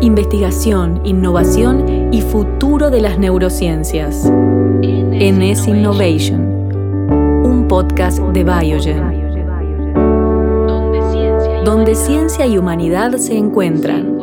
Investigación, 0.00 1.00
innovación 1.04 2.12
y 2.14 2.22
futuro 2.22 2.88
de 2.88 3.00
las 3.00 3.18
neurociencias. 3.18 4.30
NS 4.30 5.66
Innovation, 5.66 6.40
un 7.44 7.66
podcast 7.66 8.20
de 8.20 8.44
Biogen, 8.44 9.02
donde 11.64 11.96
ciencia 11.96 12.46
y 12.46 12.58
humanidad 12.58 13.16
se 13.16 13.36
encuentran. 13.36 14.16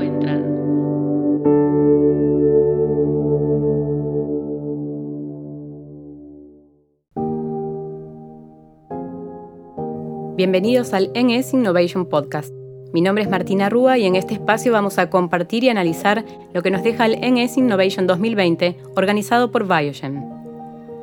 Bienvenidos 10.38 10.94
al 10.94 11.12
NS 11.14 11.54
Innovation 11.54 12.06
Podcast. 12.06 12.65
Mi 12.96 13.02
nombre 13.02 13.26
es 13.26 13.30
Martina 13.30 13.68
Rúa 13.68 13.98
y 13.98 14.06
en 14.06 14.16
este 14.16 14.36
espacio 14.36 14.72
vamos 14.72 15.00
a 15.00 15.10
compartir 15.10 15.66
y 15.66 15.70
analizar 15.70 16.24
lo 16.54 16.64
que 16.64 16.72
nos 16.72 16.82
deja 16.82 17.06
el 17.06 17.20
NS 17.20 17.58
Innovation 17.58 18.08
2020 18.08 18.78
organizado 18.96 19.52
por 19.52 19.68
Biogen. 19.68 20.24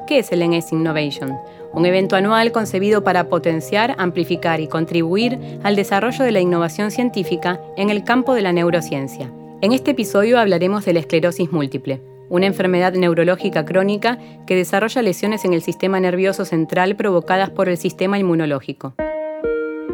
¿Qué 0.07 0.20
es 0.20 0.33
el 0.33 0.41
NS 0.41 0.73
Innovation? 0.73 1.37
Un 1.75 1.84
evento 1.84 2.17
anual 2.17 2.51
concebido 2.51 3.05
para 3.05 3.29
potenciar, 3.29 3.95
amplificar 3.98 4.59
y 4.61 4.69
contribuir 4.69 5.39
al 5.65 5.77
desarrollo 5.77 6.25
de 6.25 6.33
la 6.33 6.41
innovación 6.41 6.91
científica 6.91 7.61
en 7.77 7.91
el 7.91 8.05
campo 8.05 8.33
de 8.33 8.41
la 8.41 8.55
neurociencia. 8.55 9.31
En 9.61 9.73
este 9.73 9.91
episodio 9.91 10.41
hablaremos 10.41 10.87
de 10.87 10.95
la 10.95 11.01
esclerosis 11.01 11.53
múltiple, 11.53 12.01
una 12.31 12.47
enfermedad 12.47 12.95
neurológica 12.95 13.67
crónica 13.67 14.19
que 14.47 14.56
desarrolla 14.56 15.03
lesiones 15.03 15.45
en 15.45 15.53
el 15.53 15.61
sistema 15.61 16.01
nervioso 16.01 16.47
central 16.47 16.97
provocadas 16.97 17.51
por 17.51 17.69
el 17.69 17.77
sistema 17.77 18.19
inmunológico. 18.19 18.95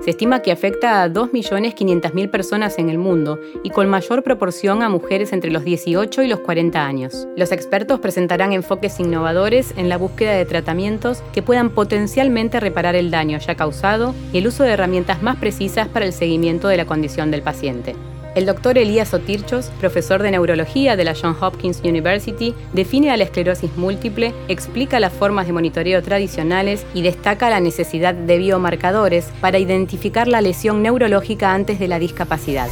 Se 0.01 0.11
estima 0.11 0.43
que 0.43 0.53
afecta 0.53 1.03
a 1.03 1.09
2.500.000 1.09 2.31
personas 2.31 2.79
en 2.79 2.89
el 2.89 2.99
mundo 2.99 3.39
y 3.63 3.71
con 3.71 3.89
mayor 3.89 4.23
proporción 4.23 4.83
a 4.83 4.89
mujeres 4.89 5.33
entre 5.33 5.51
los 5.51 5.65
18 5.65 6.23
y 6.23 6.29
los 6.29 6.41
40 6.41 6.85
años. 6.85 7.27
Los 7.37 7.53
expertos 7.53 8.01
presentarán 8.01 8.53
enfoques 8.53 9.01
innovadores 9.01 9.75
en 9.77 9.89
la 9.89 9.99
búsqueda 9.99 10.33
de 10.33 10.45
tratamientos 10.45 11.23
que 11.33 11.43
puedan 11.43 11.71
potencialmente 11.71 12.61
reparar 12.61 12.95
el 12.95 13.11
daño 13.11 13.39
ya 13.39 13.55
causado 13.55 14.15
y 14.33 14.39
el 14.39 14.47
uso 14.47 14.63
de 14.63 14.71
herramientas 14.71 15.23
más 15.23 15.37
precisas 15.37 15.89
para 15.89 16.07
el 16.07 16.13
seguimiento 16.13 16.69
de 16.69 16.77
la 16.77 16.87
condición 16.87 17.31
del 17.31 17.43
paciente. 17.43 17.97
El 18.35 18.47
doctor 18.47 18.79
Elías 18.79 19.15
Otirchos, 19.15 19.67
profesor 19.81 20.23
de 20.23 20.31
neurología 20.31 20.97
de 20.97 21.05
la 21.05 21.15
Johns 21.15 21.43
Hopkins 21.43 21.81
University, 21.83 22.55
define 22.73 23.17
la 23.17 23.25
esclerosis 23.25 23.75
múltiple, 23.77 24.33
explica 24.49 25.01
las 25.01 25.13
formas 25.13 25.47
de 25.47 25.53
monitoreo 25.53 26.03
tradicionales 26.03 26.87
y 26.95 27.03
destaca 27.03 27.51
la 27.51 27.61
necesidad 27.61 28.15
de 28.15 28.39
biomarcadores 28.39 29.27
para 29.41 29.59
identificar 29.59 30.29
la 30.29 30.41
lesión 30.41 30.83
neurológica 30.83 31.53
antes 31.53 31.79
de 31.79 31.89
la 31.89 31.99
discapacidad. 31.99 32.69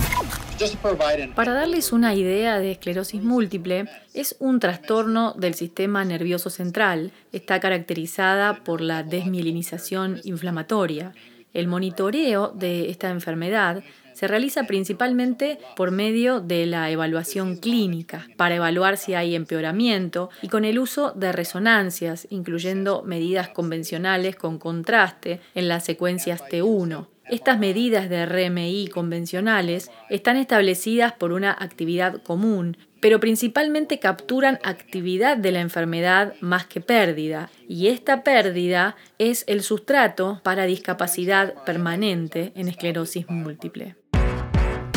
Para 1.34 1.52
darles 1.52 1.92
una 1.92 2.14
idea 2.14 2.58
de 2.58 2.72
esclerosis 2.72 3.22
múltiple, 3.22 3.86
es 4.14 4.36
un 4.38 4.58
trastorno 4.58 5.34
del 5.34 5.54
sistema 5.54 6.04
nervioso 6.04 6.48
central. 6.48 7.12
Está 7.32 7.60
caracterizada 7.60 8.64
por 8.64 8.80
la 8.80 9.02
desmielinización 9.02 10.20
inflamatoria. 10.24 11.12
El 11.52 11.66
monitoreo 11.66 12.52
de 12.54 12.88
esta 12.88 13.10
enfermedad 13.10 13.82
se 14.16 14.26
realiza 14.26 14.64
principalmente 14.64 15.58
por 15.76 15.90
medio 15.90 16.40
de 16.40 16.64
la 16.64 16.90
evaluación 16.90 17.56
clínica, 17.56 18.26
para 18.38 18.56
evaluar 18.56 18.96
si 18.96 19.12
hay 19.12 19.34
empeoramiento 19.34 20.30
y 20.40 20.48
con 20.48 20.64
el 20.64 20.78
uso 20.78 21.12
de 21.12 21.32
resonancias, 21.32 22.26
incluyendo 22.30 23.02
medidas 23.02 23.50
convencionales 23.50 24.34
con 24.34 24.58
contraste 24.58 25.40
en 25.54 25.68
las 25.68 25.84
secuencias 25.84 26.42
T1. 26.42 27.08
Estas 27.28 27.58
medidas 27.58 28.08
de 28.08 28.24
RMI 28.24 28.88
convencionales 28.88 29.90
están 30.08 30.36
establecidas 30.36 31.12
por 31.12 31.32
una 31.32 31.50
actividad 31.50 32.22
común, 32.22 32.78
pero 33.00 33.18
principalmente 33.18 33.98
capturan 33.98 34.60
actividad 34.62 35.36
de 35.36 35.52
la 35.52 35.60
enfermedad 35.60 36.34
más 36.40 36.66
que 36.66 36.80
pérdida, 36.80 37.50
y 37.68 37.88
esta 37.88 38.22
pérdida 38.22 38.96
es 39.18 39.44
el 39.48 39.62
sustrato 39.62 40.40
para 40.44 40.66
discapacidad 40.66 41.54
permanente 41.64 42.52
en 42.54 42.68
esclerosis 42.68 43.28
múltiple. 43.28 43.96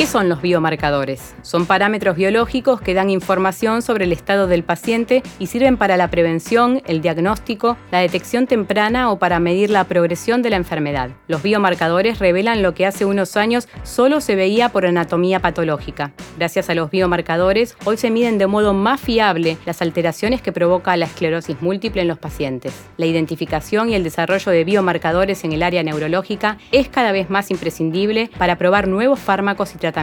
¿Qué 0.10 0.14
son 0.14 0.28
los 0.28 0.42
biomarcadores? 0.42 1.36
Son 1.44 1.68
parámetros 1.68 2.16
biológicos 2.16 2.82
que 2.82 2.96
dan 2.96 3.12
información 3.12 3.84
sobre 3.84 4.06
el 4.06 4.12
estado 4.12 4.48
del 4.48 4.64
paciente 4.64 5.22
y 5.38 5.46
sirven 5.46 5.78
para 5.78 5.98
la 5.98 6.10
prevención, 6.10 6.82
el 6.88 7.00
diagnóstico, 7.02 7.78
la 7.92 8.00
detección 8.00 8.48
temprana 8.48 9.12
o 9.12 9.20
para 9.20 9.40
medir 9.40 9.70
la 9.70 9.84
progresión 9.84 10.42
de 10.42 10.50
la 10.50 10.56
enfermedad. 10.56 11.12
Los 11.28 11.44
biomarcadores 11.44 12.18
revelan 12.18 12.64
lo 12.64 12.74
que 12.74 12.88
hace 12.88 13.06
unos 13.06 13.38
años 13.38 13.68
solo 13.84 14.20
se 14.20 14.36
veía 14.36 14.70
por 14.70 14.88
anatomía 14.88 15.42
patológica. 15.42 16.12
Gracias 16.40 16.72
a 16.72 16.74
los 16.74 16.90
biomarcadores, 16.90 17.78
hoy 17.86 17.98
se 17.98 18.10
miden 18.10 18.40
de 18.40 18.48
modo 18.48 18.74
más 18.74 19.00
fiable 19.00 19.58
las 19.68 19.84
alteraciones 19.84 20.42
que 20.42 20.52
provoca 20.52 20.98
la 20.98 21.06
esclerosis 21.06 21.62
múltiple 21.62 22.02
en 22.02 22.08
los 22.08 22.18
pacientes. 22.18 22.74
La 22.98 23.06
identificación 23.06 23.92
y 23.92 23.94
el 23.94 24.04
desarrollo 24.04 24.52
de 24.52 24.64
biomarcadores 24.64 25.44
en 25.44 25.54
el 25.54 25.62
área 25.62 25.84
neurológica 25.84 26.58
es 26.72 26.90
cada 26.90 27.12
vez 27.12 27.30
más 27.30 27.52
imprescindible 27.52 28.32
para 28.40 28.58
probar 28.58 28.88
nuevos 28.88 29.20
fármacos 29.20 29.76
y 29.76 29.78
tratamientos 29.78 29.99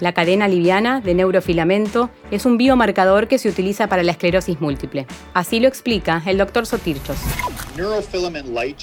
la 0.00 0.12
cadena 0.12 0.48
liviana 0.48 1.02
de 1.02 1.12
neurofilamento 1.12 2.08
es 2.30 2.46
un 2.46 2.56
biomarcador 2.56 3.28
que 3.28 3.36
se 3.36 3.50
utiliza 3.50 3.88
para 3.88 4.02
la 4.02 4.12
esclerosis 4.12 4.58
múltiple. 4.58 5.06
Así 5.34 5.60
lo 5.60 5.68
explica 5.68 6.22
el 6.24 6.38
doctor 6.38 6.64
Sotirchos. 6.64 7.18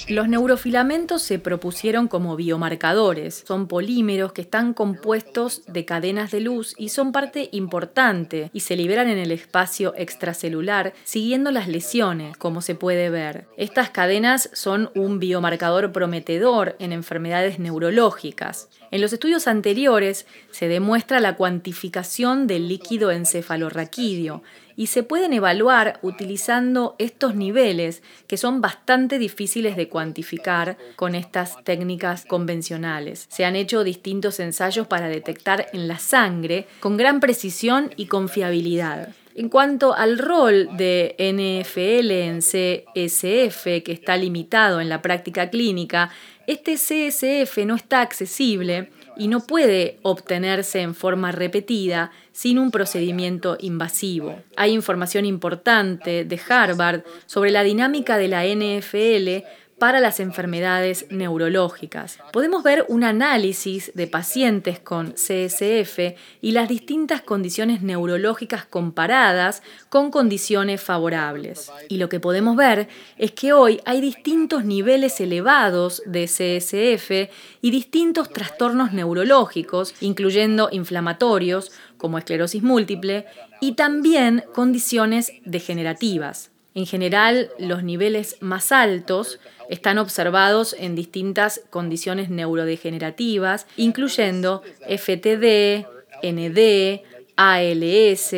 Los 0.08 0.28
neurofilamentos 0.28 1.22
se 1.22 1.38
propusieron 1.38 2.06
como 2.06 2.36
biomarcadores. 2.36 3.42
Son 3.46 3.66
polímeros 3.66 4.32
que 4.32 4.42
están 4.42 4.72
compuestos 4.72 5.62
de 5.66 5.84
cadenas 5.84 6.30
de 6.30 6.40
luz 6.40 6.74
y 6.78 6.90
son 6.90 7.10
parte 7.10 7.48
importante 7.52 8.50
y 8.52 8.60
se 8.60 8.76
liberan 8.76 9.08
en 9.08 9.18
el 9.18 9.32
espacio 9.32 9.94
extracelular 9.96 10.92
siguiendo 11.04 11.50
las 11.50 11.66
lesiones, 11.66 12.36
como 12.36 12.60
se 12.60 12.74
puede 12.74 13.10
ver. 13.10 13.46
Estas 13.56 13.90
cadenas 13.90 14.50
son 14.52 14.90
un 14.94 15.18
biomarcador 15.18 15.90
prometedor 15.90 16.76
en 16.78 16.92
enfermedades 16.92 17.58
neurológicas. 17.58 18.68
En 18.92 19.00
los 19.00 19.14
estudios 19.14 19.48
anteriores 19.48 20.26
se 20.50 20.68
demuestra 20.68 21.18
la 21.18 21.34
cuantificación 21.34 22.46
del 22.46 22.68
líquido 22.68 23.10
encefalorraquídeo 23.10 24.42
y 24.76 24.88
se 24.88 25.02
pueden 25.02 25.32
evaluar 25.32 25.98
utilizando 26.02 26.94
estos 26.98 27.34
niveles 27.34 28.02
que 28.26 28.36
son 28.36 28.60
bastante 28.60 29.18
difíciles 29.18 29.76
de 29.76 29.88
cuantificar 29.88 30.76
con 30.94 31.14
estas 31.14 31.64
técnicas 31.64 32.26
convencionales. 32.26 33.26
Se 33.30 33.46
han 33.46 33.56
hecho 33.56 33.82
distintos 33.82 34.38
ensayos 34.40 34.86
para 34.86 35.08
detectar 35.08 35.68
en 35.72 35.88
la 35.88 35.98
sangre 35.98 36.66
con 36.78 36.98
gran 36.98 37.18
precisión 37.20 37.92
y 37.96 38.06
confiabilidad. 38.06 39.14
En 39.34 39.48
cuanto 39.48 39.94
al 39.94 40.18
rol 40.18 40.68
de 40.76 41.14
NFL 41.18 42.10
en 42.10 42.38
CSF, 42.40 43.82
que 43.82 43.92
está 43.92 44.16
limitado 44.16 44.80
en 44.80 44.90
la 44.90 45.00
práctica 45.00 45.48
clínica, 45.48 46.10
este 46.46 46.74
CSF 46.74 47.58
no 47.64 47.76
está 47.76 48.02
accesible 48.02 48.90
y 49.16 49.28
no 49.28 49.40
puede 49.40 49.98
obtenerse 50.02 50.80
en 50.80 50.94
forma 50.94 51.32
repetida 51.32 52.10
sin 52.32 52.58
un 52.58 52.70
procedimiento 52.70 53.56
invasivo. 53.60 54.36
Hay 54.56 54.72
información 54.72 55.24
importante 55.24 56.24
de 56.24 56.40
Harvard 56.48 57.02
sobre 57.26 57.50
la 57.50 57.62
dinámica 57.62 58.18
de 58.18 58.28
la 58.28 58.44
NFL 58.44 59.46
para 59.82 59.98
las 59.98 60.20
enfermedades 60.20 61.06
neurológicas. 61.10 62.20
Podemos 62.32 62.62
ver 62.62 62.84
un 62.86 63.02
análisis 63.02 63.90
de 63.96 64.06
pacientes 64.06 64.78
con 64.78 65.14
CSF 65.14 66.14
y 66.40 66.52
las 66.52 66.68
distintas 66.68 67.20
condiciones 67.20 67.82
neurológicas 67.82 68.64
comparadas 68.64 69.60
con 69.88 70.12
condiciones 70.12 70.80
favorables. 70.80 71.72
Y 71.88 71.96
lo 71.96 72.08
que 72.08 72.20
podemos 72.20 72.54
ver 72.54 72.86
es 73.18 73.32
que 73.32 73.52
hoy 73.52 73.80
hay 73.84 74.00
distintos 74.00 74.64
niveles 74.64 75.20
elevados 75.20 76.00
de 76.06 76.26
CSF 76.26 77.34
y 77.60 77.72
distintos 77.72 78.32
trastornos 78.32 78.92
neurológicos, 78.92 79.96
incluyendo 80.00 80.68
inflamatorios 80.70 81.72
como 81.96 82.18
esclerosis 82.18 82.62
múltiple 82.62 83.26
y 83.60 83.72
también 83.72 84.44
condiciones 84.54 85.32
degenerativas. 85.44 86.51
En 86.74 86.86
general, 86.86 87.50
los 87.58 87.82
niveles 87.82 88.36
más 88.40 88.72
altos 88.72 89.38
están 89.68 89.98
observados 89.98 90.74
en 90.78 90.94
distintas 90.94 91.60
condiciones 91.70 92.30
neurodegenerativas, 92.30 93.66
incluyendo 93.76 94.62
FTD, 94.88 95.86
ND, 96.22 97.02
ALS, 97.36 98.34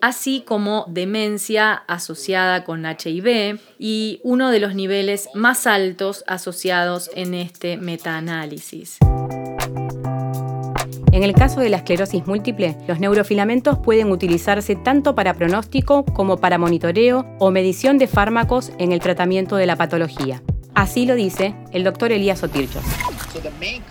así 0.00 0.42
como 0.46 0.86
demencia 0.88 1.72
asociada 1.72 2.64
con 2.64 2.84
HIV 2.84 3.60
y 3.78 4.20
uno 4.22 4.50
de 4.50 4.60
los 4.60 4.74
niveles 4.74 5.28
más 5.34 5.66
altos 5.66 6.24
asociados 6.26 7.10
en 7.14 7.34
este 7.34 7.76
metaanálisis. 7.76 8.98
En 11.10 11.22
el 11.22 11.32
caso 11.32 11.60
de 11.60 11.70
la 11.70 11.78
esclerosis 11.78 12.26
múltiple, 12.26 12.76
los 12.86 13.00
neurofilamentos 13.00 13.78
pueden 13.78 14.10
utilizarse 14.10 14.76
tanto 14.76 15.14
para 15.14 15.32
pronóstico 15.34 16.04
como 16.04 16.36
para 16.36 16.58
monitoreo 16.58 17.24
o 17.38 17.50
medición 17.50 17.96
de 17.96 18.06
fármacos 18.06 18.72
en 18.78 18.92
el 18.92 19.00
tratamiento 19.00 19.56
de 19.56 19.66
la 19.66 19.76
patología. 19.76 20.42
Así 20.74 21.06
lo 21.06 21.14
dice 21.14 21.54
el 21.72 21.82
doctor 21.82 22.12
Elías 22.12 22.42
Otirchos. 22.42 22.84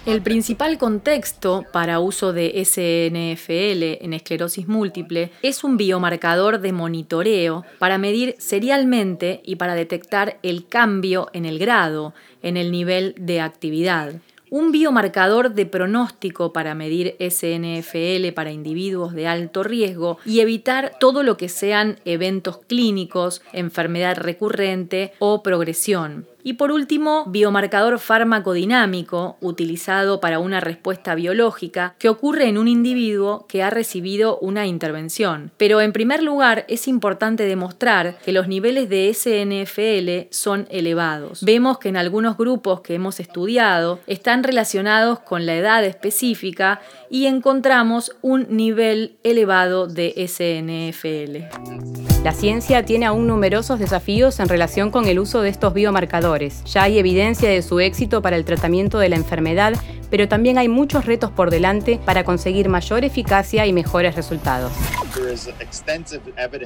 El 0.05 0.21
principal 0.21 0.77
contexto 0.77 1.65
para 1.73 1.99
uso 1.99 2.33
de 2.33 2.63
SNFL 2.63 4.05
en 4.05 4.13
esclerosis 4.13 4.67
múltiple 4.67 5.31
es 5.41 5.63
un 5.63 5.75
biomarcador 5.75 6.59
de 6.59 6.71
monitoreo 6.71 7.65
para 7.79 7.97
medir 7.97 8.35
serialmente 8.37 9.41
y 9.43 9.55
para 9.55 9.75
detectar 9.75 10.37
el 10.43 10.67
cambio 10.67 11.29
en 11.33 11.45
el 11.45 11.59
grado, 11.59 12.13
en 12.41 12.57
el 12.57 12.71
nivel 12.71 13.15
de 13.17 13.41
actividad 13.41 14.13
un 14.49 14.71
biomarcador 14.71 15.53
de 15.53 15.65
pronóstico 15.65 16.53
para 16.53 16.75
medir 16.75 17.15
SNFL 17.19 18.31
para 18.33 18.51
individuos 18.51 19.13
de 19.13 19.27
alto 19.27 19.63
riesgo 19.63 20.17
y 20.25 20.39
evitar 20.39 20.94
todo 20.99 21.23
lo 21.23 21.38
que 21.38 21.49
sean 21.49 21.99
eventos 22.05 22.59
clínicos, 22.67 23.41
enfermedad 23.53 24.17
recurrente 24.17 25.13
o 25.19 25.44
progresión. 25.44 26.25
Y 26.43 26.53
por 26.53 26.71
último, 26.71 27.25
biomarcador 27.27 27.99
farmacodinámico 27.99 29.37
utilizado 29.41 30.19
para 30.19 30.39
una 30.39 30.59
respuesta 30.59 31.15
biológica 31.15 31.95
que 31.99 32.09
ocurre 32.09 32.47
en 32.47 32.57
un 32.57 32.67
individuo 32.67 33.45
que 33.47 33.63
ha 33.63 33.69
recibido 33.69 34.37
una 34.39 34.65
intervención. 34.65 35.51
Pero 35.57 35.81
en 35.81 35.91
primer 35.91 36.23
lugar, 36.23 36.65
es 36.67 36.87
importante 36.87 37.43
demostrar 37.43 38.17
que 38.23 38.31
los 38.31 38.47
niveles 38.47 38.89
de 38.89 39.13
SNFL 39.13 40.33
son 40.33 40.67
elevados. 40.69 41.43
Vemos 41.43 41.79
que 41.79 41.89
en 41.89 41.97
algunos 41.97 42.37
grupos 42.37 42.81
que 42.81 42.95
hemos 42.95 43.19
estudiado 43.19 43.99
están 44.07 44.43
relacionados 44.43 45.19
con 45.19 45.45
la 45.45 45.55
edad 45.55 45.83
específica 45.83 46.81
y 47.09 47.25
encontramos 47.25 48.15
un 48.21 48.47
nivel 48.49 49.17
elevado 49.23 49.87
de 49.87 50.13
SNFL. 50.27 52.16
La 52.23 52.33
ciencia 52.33 52.83
tiene 52.83 53.05
aún 53.05 53.27
numerosos 53.27 53.79
desafíos 53.79 54.39
en 54.39 54.49
relación 54.49 54.91
con 54.91 55.07
el 55.07 55.19
uso 55.19 55.41
de 55.41 55.49
estos 55.49 55.73
biomarcadores 55.73 56.63
ya 56.65 56.83
hay 56.83 56.97
evidencia 56.97 57.49
de 57.49 57.61
su 57.61 57.79
éxito 57.79 58.21
para 58.21 58.35
el 58.35 58.45
tratamiento 58.45 58.99
de 58.99 59.09
la 59.09 59.15
enfermedad, 59.15 59.73
pero 60.09 60.27
también 60.27 60.57
hay 60.57 60.67
muchos 60.67 61.05
retos 61.05 61.31
por 61.31 61.51
delante 61.51 61.99
para 62.05 62.23
conseguir 62.23 62.69
mayor 62.69 63.03
eficacia 63.03 63.65
y 63.65 63.73
mejores 63.73 64.15
resultados. 64.15 64.71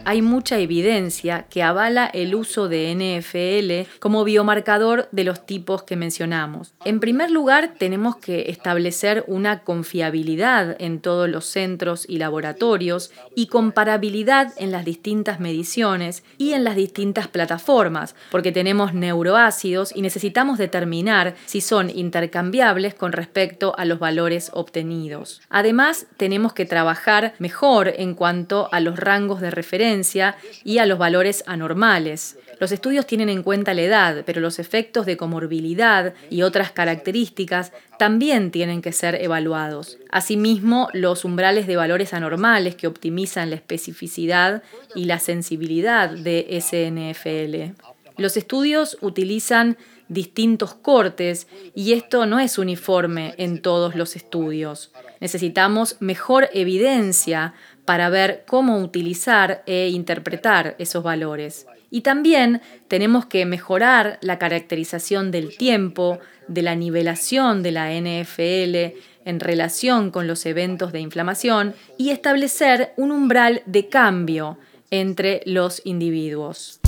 Hay 0.05 0.21
mucha 0.21 0.59
evidencia 0.59 1.45
que 1.49 1.63
avala 1.63 2.05
el 2.05 2.35
uso 2.35 2.69
de 2.69 2.93
NFL 2.95 3.99
como 3.99 4.23
biomarcador 4.23 5.07
de 5.11 5.23
los 5.23 5.45
tipos 5.45 5.83
que 5.83 5.95
mencionamos. 5.95 6.73
En 6.85 6.99
primer 6.99 7.31
lugar, 7.31 7.73
tenemos 7.77 8.17
que 8.17 8.49
establecer 8.49 9.23
una 9.27 9.63
confiabilidad 9.63 10.75
en 10.79 10.99
todos 10.99 11.29
los 11.29 11.45
centros 11.45 12.05
y 12.07 12.17
laboratorios 12.17 13.11
y 13.35 13.47
comparabilidad 13.47 14.53
en 14.57 14.71
las 14.71 14.85
distintas 14.85 15.39
mediciones 15.41 16.23
y 16.37 16.53
en 16.53 16.63
las 16.63 16.75
distintas 16.75 17.27
plataformas, 17.27 18.15
porque 18.31 18.51
tenemos 18.51 18.93
neuroácidos 18.93 19.93
y 19.95 20.01
necesitamos 20.01 20.57
determinar 20.57 21.35
si 21.45 21.59
son 21.59 21.89
intercambiables 21.89 22.93
con 22.93 23.11
respecto 23.11 23.73
a 23.77 23.85
los 23.85 23.99
valores 23.99 24.51
obtenidos. 24.53 25.41
Además, 25.49 26.05
tenemos 26.17 26.53
que 26.53 26.65
trabajar 26.65 27.33
mejor 27.39 27.89
en 27.97 28.13
cuanto 28.13 28.69
a 28.71 28.79
los 28.79 28.97
rangos 28.97 29.41
de 29.41 29.51
referencia 29.51 30.37
y 30.63 30.77
a 30.77 30.85
los 30.85 30.97
valores 30.97 31.43
anormales. 31.47 32.37
Los 32.61 32.71
estudios 32.71 33.07
tienen 33.07 33.29
en 33.29 33.41
cuenta 33.41 33.73
la 33.73 33.81
edad, 33.81 34.23
pero 34.23 34.39
los 34.39 34.59
efectos 34.59 35.07
de 35.07 35.17
comorbilidad 35.17 36.13
y 36.29 36.43
otras 36.43 36.71
características 36.71 37.71
también 37.97 38.51
tienen 38.51 38.83
que 38.83 38.91
ser 38.91 39.15
evaluados. 39.15 39.97
Asimismo, 40.11 40.87
los 40.93 41.25
umbrales 41.25 41.65
de 41.65 41.75
valores 41.75 42.13
anormales 42.13 42.75
que 42.75 42.85
optimizan 42.85 43.49
la 43.49 43.55
especificidad 43.55 44.61
y 44.93 45.05
la 45.05 45.17
sensibilidad 45.17 46.11
de 46.11 46.61
SNFL. 46.61 47.81
Los 48.21 48.37
estudios 48.37 48.95
utilizan 49.01 49.75
distintos 50.07 50.75
cortes 50.75 51.47
y 51.73 51.93
esto 51.93 52.27
no 52.27 52.39
es 52.39 52.59
uniforme 52.59 53.33
en 53.39 53.63
todos 53.63 53.95
los 53.95 54.15
estudios. 54.15 54.91
Necesitamos 55.19 55.97
mejor 55.99 56.47
evidencia 56.53 57.55
para 57.85 58.09
ver 58.09 58.43
cómo 58.45 58.77
utilizar 58.77 59.63
e 59.65 59.89
interpretar 59.89 60.75
esos 60.77 61.01
valores. 61.01 61.65
Y 61.91 62.01
también 62.01 62.61
tenemos 62.87 63.27
que 63.27 63.45
mejorar 63.45 64.17
la 64.21 64.39
caracterización 64.39 65.29
del 65.29 65.55
tiempo, 65.55 66.19
de 66.47 66.63
la 66.63 66.73
nivelación 66.73 67.61
de 67.61 67.71
la 67.71 67.91
NFL 67.91 68.97
en 69.25 69.39
relación 69.39 70.09
con 70.09 70.25
los 70.25 70.45
eventos 70.45 70.91
de 70.91 71.01
inflamación 71.01 71.75
y 71.97 72.09
establecer 72.09 72.93
un 72.97 73.11
umbral 73.11 73.61
de 73.65 73.87
cambio 73.87 74.57
entre 74.89 75.41
los 75.45 75.81
individuos. 75.85 76.80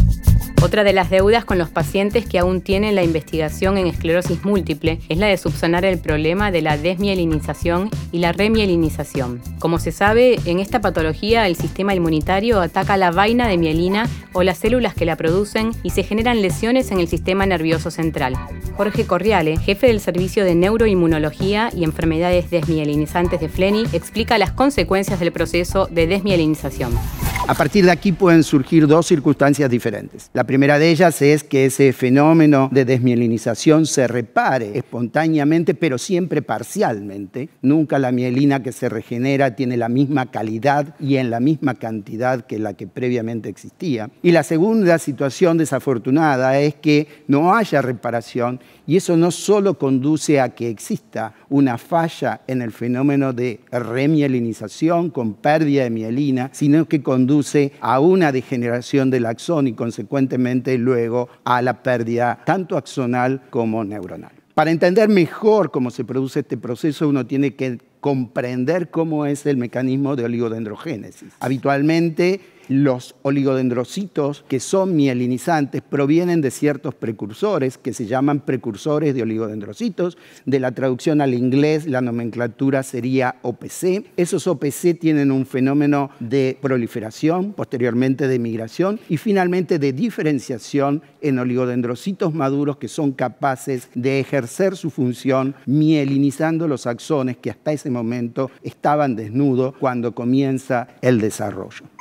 Otra 0.63 0.85
de 0.85 0.93
las 0.93 1.09
deudas 1.09 1.43
con 1.43 1.57
los 1.57 1.69
pacientes 1.69 2.25
que 2.25 2.39
aún 2.39 2.61
tienen 2.61 2.95
la 2.95 3.03
investigación 3.03 3.77
en 3.77 3.85
esclerosis 3.85 4.45
múltiple 4.45 4.97
es 5.09 5.17
la 5.17 5.27
de 5.27 5.35
subsanar 5.35 5.83
el 5.83 5.99
problema 5.99 6.51
de 6.51 6.61
la 6.61 6.77
desmielinización 6.77 7.89
y 8.13 8.19
la 8.19 8.31
remielinización. 8.31 9.41
Como 9.59 9.77
se 9.77 9.91
sabe, 9.91 10.39
en 10.45 10.59
esta 10.59 10.79
patología 10.79 11.47
el 11.47 11.57
sistema 11.57 11.93
inmunitario 11.93 12.61
ataca 12.61 12.95
la 12.95 13.11
vaina 13.11 13.49
de 13.49 13.57
mielina 13.57 14.07
o 14.31 14.41
las 14.41 14.57
células 14.57 14.93
que 14.93 15.03
la 15.03 15.17
producen 15.17 15.71
y 15.83 15.89
se 15.89 16.03
generan 16.03 16.41
lesiones 16.41 16.91
en 16.91 17.01
el 17.01 17.09
sistema 17.09 17.45
nervioso 17.45 17.91
central. 17.91 18.37
Jorge 18.77 19.05
Corriale, 19.05 19.57
jefe 19.57 19.87
del 19.87 19.99
Servicio 19.99 20.45
de 20.45 20.55
Neuroinmunología 20.55 21.71
y 21.75 21.83
Enfermedades 21.83 22.49
Desmielinizantes 22.49 23.41
de 23.41 23.49
FLENI, 23.49 23.87
explica 23.91 24.37
las 24.37 24.53
consecuencias 24.53 25.19
del 25.19 25.33
proceso 25.33 25.87
de 25.91 26.07
desmielinización. 26.07 26.97
A 27.45 27.55
partir 27.55 27.83
de 27.83 27.91
aquí 27.91 28.13
pueden 28.13 28.41
surgir 28.41 28.87
dos 28.87 29.05
circunstancias 29.05 29.69
diferentes. 29.69 30.29
La 30.31 30.45
primera 30.53 30.77
de 30.77 30.91
ellas 30.91 31.19
es 31.23 31.43
que 31.43 31.65
ese 31.65 31.93
fenómeno 31.93 32.69
de 32.71 32.85
desmielinización 32.85 33.87
se 33.87 34.07
repare 34.07 34.77
espontáneamente, 34.77 35.73
pero 35.73 35.97
siempre 35.97 36.43
parcialmente. 36.43 37.49
Nunca 37.63 37.97
la 37.97 38.11
mielina 38.11 38.61
que 38.61 38.71
se 38.71 38.87
regenera 38.87 39.55
tiene 39.55 39.77
la 39.77 39.89
misma 39.89 40.29
calidad 40.29 40.93
y 40.99 41.15
en 41.15 41.31
la 41.31 41.39
misma 41.39 41.73
cantidad 41.73 42.45
que 42.45 42.59
la 42.59 42.75
que 42.75 42.85
previamente 42.85 43.49
existía. 43.49 44.11
Y 44.21 44.29
la 44.29 44.43
segunda 44.43 44.99
situación 44.99 45.57
desafortunada 45.57 46.59
es 46.59 46.75
que 46.75 47.07
no 47.27 47.55
haya 47.55 47.81
reparación 47.81 48.59
y 48.85 48.97
eso 48.97 49.17
no 49.17 49.31
solo 49.31 49.79
conduce 49.79 50.39
a 50.39 50.49
que 50.49 50.69
exista 50.69 51.33
una 51.49 51.79
falla 51.79 52.41
en 52.45 52.61
el 52.61 52.71
fenómeno 52.71 53.33
de 53.33 53.61
remielinización 53.71 55.09
con 55.09 55.33
pérdida 55.33 55.83
de 55.83 55.89
mielina, 55.89 56.51
sino 56.53 56.85
que 56.85 57.01
conduce 57.01 57.71
a 57.81 57.99
una 57.99 58.31
degeneración 58.31 59.09
del 59.09 59.25
axón 59.25 59.67
y 59.67 59.73
consecuentemente 59.73 60.42
luego 60.77 61.29
a 61.43 61.61
la 61.61 61.81
pérdida 61.83 62.39
tanto 62.45 62.77
axonal 62.77 63.41
como 63.49 63.83
neuronal. 63.83 64.31
Para 64.53 64.71
entender 64.71 65.09
mejor 65.09 65.71
cómo 65.71 65.89
se 65.89 66.03
produce 66.03 66.41
este 66.41 66.57
proceso, 66.57 67.09
uno 67.09 67.25
tiene 67.25 67.55
que 67.55 67.79
comprender 67.99 68.91
cómo 68.91 69.25
es 69.25 69.45
el 69.45 69.57
mecanismo 69.57 70.15
de 70.15 70.25
oligodendrogénesis. 70.25 71.33
Habitualmente 71.39 72.41
los 72.67 73.15
oligodendrocitos 73.21 74.45
que 74.47 74.59
son 74.59 74.95
mielinizantes 74.95 75.81
provienen 75.81 76.41
de 76.41 76.51
ciertos 76.51 76.95
precursores 76.95 77.77
que 77.77 77.93
se 77.93 78.05
llaman 78.05 78.41
precursores 78.41 79.13
de 79.13 79.21
oligodendrocitos. 79.21 80.17
De 80.45 80.59
la 80.59 80.71
traducción 80.71 81.21
al 81.21 81.33
inglés, 81.33 81.85
la 81.87 82.01
nomenclatura 82.01 82.83
sería 82.83 83.35
OPC. 83.41 84.05
Esos 84.17 84.47
OPC 84.47 84.99
tienen 84.99 85.31
un 85.31 85.45
fenómeno 85.45 86.09
de 86.19 86.57
proliferación, 86.61 87.53
posteriormente 87.53 88.27
de 88.27 88.39
migración 88.39 88.99
y 89.09 89.17
finalmente 89.17 89.79
de 89.79 89.93
diferenciación 89.93 91.01
en 91.21 91.39
oligodendrocitos 91.39 92.33
maduros 92.33 92.77
que 92.77 92.87
son 92.87 93.13
capaces 93.13 93.89
de 93.95 94.19
ejercer 94.19 94.75
su 94.75 94.89
función 94.89 95.55
mielinizando 95.65 96.67
los 96.67 96.87
axones 96.87 97.37
que 97.37 97.49
hasta 97.49 97.71
ese 97.71 97.89
momento 97.89 98.51
estaban 98.61 99.15
desnudos 99.15 99.75
cuando 99.79 100.13
comienza 100.13 100.87
el 101.01 101.19
desarrollo. 101.19 101.92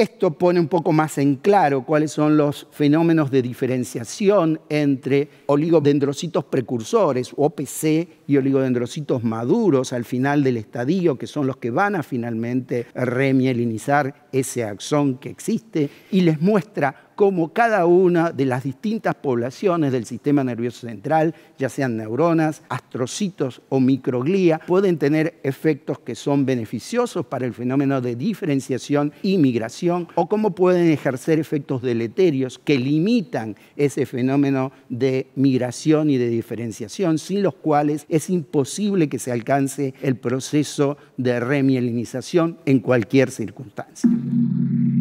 Esto 0.00 0.30
pone 0.30 0.58
un 0.58 0.68
poco 0.68 0.92
más 0.92 1.18
en 1.18 1.36
claro 1.36 1.84
cuáles 1.84 2.12
son 2.12 2.38
los 2.38 2.66
fenómenos 2.70 3.30
de 3.30 3.42
diferenciación 3.42 4.58
entre 4.70 5.28
oligodendrocitos 5.44 6.42
precursores, 6.44 7.34
OPC, 7.36 8.19
y 8.30 8.36
oligodendrocitos 8.36 9.24
maduros 9.24 9.92
al 9.92 10.04
final 10.04 10.44
del 10.44 10.56
estadio, 10.56 11.18
que 11.18 11.26
son 11.26 11.48
los 11.48 11.56
que 11.56 11.72
van 11.72 11.96
a 11.96 12.04
finalmente 12.04 12.86
remielinizar 12.94 14.28
ese 14.30 14.62
axón 14.62 15.18
que 15.18 15.30
existe, 15.30 15.90
y 16.12 16.20
les 16.20 16.40
muestra 16.40 17.10
cómo 17.16 17.52
cada 17.52 17.84
una 17.84 18.30
de 18.30 18.46
las 18.46 18.62
distintas 18.62 19.14
poblaciones 19.14 19.92
del 19.92 20.06
sistema 20.06 20.42
nervioso 20.42 20.86
central, 20.86 21.34
ya 21.58 21.68
sean 21.68 21.96
neuronas, 21.98 22.62
astrocitos 22.70 23.60
o 23.68 23.78
microglía, 23.78 24.58
pueden 24.66 24.96
tener 24.96 25.38
efectos 25.42 25.98
que 25.98 26.14
son 26.14 26.46
beneficiosos 26.46 27.26
para 27.26 27.44
el 27.44 27.52
fenómeno 27.52 28.00
de 28.00 28.16
diferenciación 28.16 29.12
y 29.22 29.36
migración, 29.36 30.08
o 30.14 30.28
cómo 30.28 30.54
pueden 30.54 30.90
ejercer 30.90 31.38
efectos 31.38 31.82
deleterios 31.82 32.58
que 32.58 32.78
limitan 32.78 33.56
ese 33.76 34.06
fenómeno 34.06 34.72
de 34.88 35.26
migración 35.34 36.08
y 36.08 36.16
de 36.16 36.28
diferenciación, 36.28 37.18
sin 37.18 37.42
los 37.42 37.54
cuales 37.54 38.06
es 38.08 38.19
imposible 38.28 39.08
que 39.08 39.18
se 39.18 39.32
alcance 39.32 39.94
el 40.02 40.16
proceso 40.16 40.98
de 41.16 41.40
remielinización 41.40 42.58
en 42.66 42.80
cualquier 42.80 43.30
circunstancia. 43.30 44.10